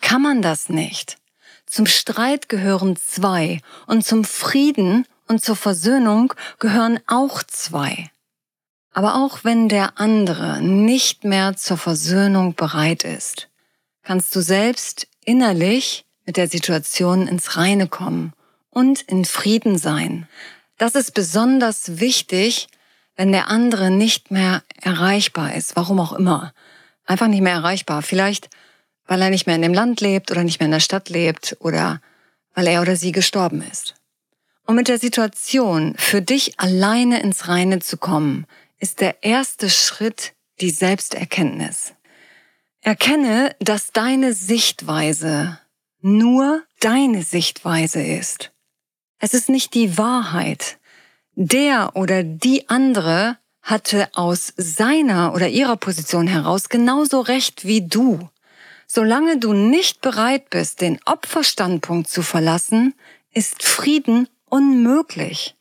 kann 0.00 0.22
man 0.22 0.42
das 0.42 0.68
nicht. 0.68 1.18
Zum 1.66 1.86
Streit 1.86 2.48
gehören 2.48 2.96
zwei 2.96 3.60
und 3.86 4.04
zum 4.04 4.24
Frieden 4.24 5.06
und 5.28 5.44
zur 5.44 5.56
Versöhnung 5.56 6.32
gehören 6.58 6.98
auch 7.06 7.42
zwei. 7.42 8.10
Aber 8.92 9.16
auch 9.16 9.44
wenn 9.44 9.68
der 9.68 10.00
andere 10.00 10.60
nicht 10.62 11.24
mehr 11.24 11.56
zur 11.56 11.76
Versöhnung 11.76 12.54
bereit 12.54 13.04
ist, 13.04 13.48
kannst 14.02 14.34
du 14.34 14.40
selbst 14.40 15.06
innerlich 15.24 16.06
mit 16.24 16.36
der 16.36 16.48
Situation 16.48 17.28
ins 17.28 17.56
Reine 17.56 17.86
kommen 17.86 18.32
und 18.70 19.02
in 19.02 19.24
Frieden 19.24 19.76
sein. 19.78 20.26
Das 20.78 20.94
ist 20.94 21.12
besonders 21.12 22.00
wichtig, 22.00 22.68
wenn 23.18 23.32
der 23.32 23.48
andere 23.48 23.90
nicht 23.90 24.30
mehr 24.30 24.62
erreichbar 24.80 25.54
ist, 25.54 25.74
warum 25.74 25.98
auch 25.98 26.12
immer. 26.12 26.54
Einfach 27.04 27.26
nicht 27.26 27.42
mehr 27.42 27.52
erreichbar. 27.52 28.00
Vielleicht, 28.00 28.48
weil 29.06 29.20
er 29.20 29.30
nicht 29.30 29.46
mehr 29.46 29.56
in 29.56 29.62
dem 29.62 29.74
Land 29.74 30.00
lebt 30.00 30.30
oder 30.30 30.44
nicht 30.44 30.60
mehr 30.60 30.66
in 30.66 30.72
der 30.72 30.80
Stadt 30.80 31.08
lebt 31.08 31.56
oder 31.58 32.00
weil 32.54 32.68
er 32.68 32.80
oder 32.80 32.94
sie 32.94 33.10
gestorben 33.10 33.60
ist. 33.60 33.96
Um 34.66 34.76
mit 34.76 34.86
der 34.86 35.00
Situation 35.00 35.94
für 35.98 36.22
dich 36.22 36.60
alleine 36.60 37.20
ins 37.20 37.48
Reine 37.48 37.80
zu 37.80 37.96
kommen, 37.96 38.46
ist 38.78 39.00
der 39.00 39.24
erste 39.24 39.68
Schritt 39.68 40.34
die 40.60 40.70
Selbsterkenntnis. 40.70 41.94
Erkenne, 42.82 43.56
dass 43.58 43.90
deine 43.90 44.32
Sichtweise 44.32 45.58
nur 46.00 46.62
deine 46.78 47.24
Sichtweise 47.24 48.00
ist. 48.00 48.52
Es 49.18 49.34
ist 49.34 49.48
nicht 49.48 49.74
die 49.74 49.98
Wahrheit. 49.98 50.78
Der 51.40 51.94
oder 51.94 52.24
die 52.24 52.68
andere 52.68 53.38
hatte 53.62 54.08
aus 54.14 54.52
seiner 54.56 55.34
oder 55.34 55.46
ihrer 55.46 55.76
Position 55.76 56.26
heraus 56.26 56.68
genauso 56.68 57.20
recht 57.20 57.64
wie 57.64 57.86
du. 57.86 58.28
Solange 58.88 59.38
du 59.38 59.52
nicht 59.52 60.00
bereit 60.00 60.50
bist, 60.50 60.80
den 60.80 60.98
Opferstandpunkt 61.06 62.08
zu 62.08 62.22
verlassen, 62.22 62.92
ist 63.32 63.62
Frieden 63.62 64.28
unmöglich. 64.46 65.54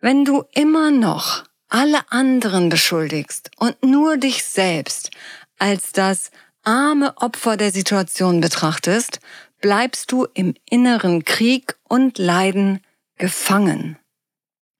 Wenn 0.00 0.24
du 0.24 0.42
immer 0.52 0.90
noch 0.90 1.44
alle 1.68 2.00
anderen 2.10 2.68
beschuldigst 2.68 3.52
und 3.58 3.80
nur 3.84 4.16
dich 4.16 4.42
selbst 4.42 5.12
als 5.56 5.92
das 5.92 6.32
arme 6.64 7.16
Opfer 7.18 7.56
der 7.56 7.70
Situation 7.70 8.40
betrachtest, 8.40 9.20
bleibst 9.60 10.10
du 10.10 10.26
im 10.34 10.54
inneren 10.68 11.24
Krieg 11.24 11.76
und 11.84 12.18
Leiden 12.18 12.80
gefangen. 13.18 13.98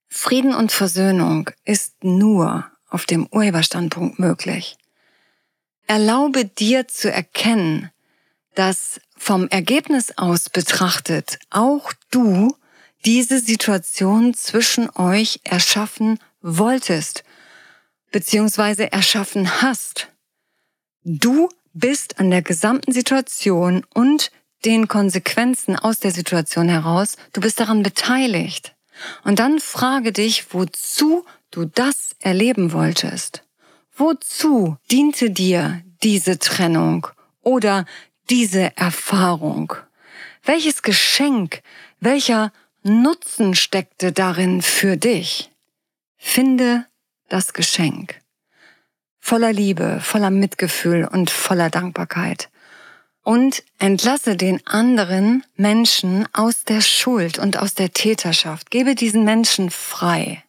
Frieden 0.09 0.55
und 0.55 0.73
Versöhnung 0.73 1.51
ist 1.64 2.03
nur 2.03 2.71
auf 2.88 3.07
dem 3.07 3.27
Urheberstandpunkt 3.27 4.19
möglich. 4.19 4.77
Erlaube 5.87 6.45
dir 6.45 6.88
zu 6.88 7.11
erkennen, 7.11 7.90
dass 8.55 9.01
vom 9.16 9.49
Ergebnis 9.49 10.16
aus 10.16 10.51
betrachtet 10.51 11.38
auch 11.51 11.92
du 12.11 12.57
diese 13.05 13.38
Situation 13.40 14.35
zwischen 14.35 14.90
euch 14.97 15.40
erschaffen 15.45 16.19
wolltest, 16.42 17.25
beziehungsweise 18.11 18.92
erschaffen 18.92 19.62
hast. 19.62 20.09
Du 21.05 21.49
bist 21.73 22.19
an 22.19 22.31
der 22.31 22.42
gesamten 22.42 22.92
Situation 22.92 23.85
und 23.95 24.31
den 24.64 24.88
Konsequenzen 24.88 25.77
aus 25.77 26.01
der 26.01 26.11
Situation 26.11 26.69
heraus, 26.69 27.16
du 27.33 27.40
bist 27.40 27.61
daran 27.61 27.83
beteiligt. 27.83 28.76
Und 29.24 29.38
dann 29.38 29.61
frage 29.61 30.12
dich, 30.12 30.52
wozu 30.54 31.24
du 31.50 31.64
das 31.66 32.16
erleben 32.20 32.72
wolltest. 32.72 33.42
Wozu 33.96 34.76
diente 34.90 35.30
dir 35.30 35.82
diese 36.02 36.38
Trennung 36.38 37.06
oder 37.42 37.87
diese 38.30 38.76
Erfahrung? 38.76 39.74
Welches 40.44 40.82
Geschenk, 40.82 41.62
welcher 42.00 42.52
Nutzen 42.82 43.54
steckte 43.54 44.12
darin 44.12 44.62
für 44.62 44.96
dich? 44.96 45.50
Finde 46.16 46.87
das 47.28 47.52
Geschenk. 47.52 48.20
Voller 49.18 49.52
Liebe, 49.52 49.98
voller 50.00 50.30
Mitgefühl 50.30 51.04
und 51.04 51.30
voller 51.30 51.70
Dankbarkeit. 51.70 52.48
Und 53.27 53.65
entlasse 53.81 54.37
den 54.37 54.65
anderen 54.69 55.43
Menschen 55.57 56.29
aus 56.33 56.62
der 56.62 56.81
Schuld 56.81 57.41
und 57.41 57.59
aus 57.59 57.75
der 57.75 57.93
Täterschaft. 57.93 58.71
Gebe 58.71 58.95
diesen 58.95 59.25
Menschen 59.25 59.71
frei. 59.71 60.45